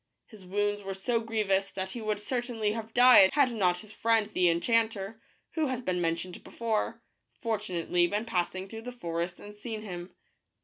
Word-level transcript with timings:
His 0.25 0.47
wounds 0.47 0.81
were 0.81 0.95
so 0.95 1.19
grievous 1.19 1.69
that 1.69 1.91
he 1.91 2.01
would 2.01 2.19
certainly 2.19 2.71
have 2.71 2.91
died 2.91 3.29
had 3.33 3.51
not 3.51 3.81
his 3.81 3.93
friend 3.93 4.31
the 4.33 4.49
enchanter, 4.49 5.21
who 5.53 5.67
has 5.67 5.79
been 5.83 6.01
mentioned 6.01 6.43
before, 6.43 7.03
fortunately 7.39 8.07
been 8.07 8.25
passing 8.25 8.67
through 8.67 8.81
the 8.81 8.91
forest 8.91 9.39
and 9.39 9.53
seen 9.53 9.83
him. 9.83 10.11